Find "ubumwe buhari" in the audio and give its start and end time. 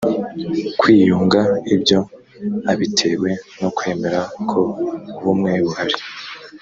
5.17-5.97